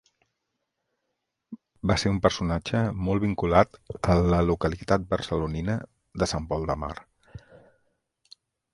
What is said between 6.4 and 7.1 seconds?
Pol de Mar.